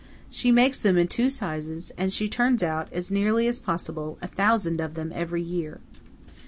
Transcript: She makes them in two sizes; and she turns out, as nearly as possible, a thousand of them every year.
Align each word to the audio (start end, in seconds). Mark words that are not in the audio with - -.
She 0.31 0.51
makes 0.51 0.79
them 0.79 0.97
in 0.97 1.07
two 1.07 1.29
sizes; 1.29 1.91
and 1.95 2.11
she 2.11 2.27
turns 2.27 2.63
out, 2.63 2.91
as 2.91 3.11
nearly 3.11 3.45
as 3.45 3.59
possible, 3.59 4.17
a 4.19 4.27
thousand 4.27 4.81
of 4.81 4.95
them 4.95 5.11
every 5.13 5.43
year. 5.43 5.79